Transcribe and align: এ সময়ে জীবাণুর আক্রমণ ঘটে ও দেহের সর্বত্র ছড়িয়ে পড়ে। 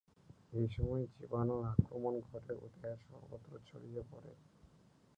এ 0.53 0.71
সময়ে 0.75 1.05
জীবাণুর 1.13 1.63
আক্রমণ 1.73 2.13
ঘটে 2.27 2.53
ও 2.55 2.65
দেহের 2.71 2.99
সর্বত্র 3.05 3.51
ছড়িয়ে 3.67 4.01
পড়ে। 4.11 4.31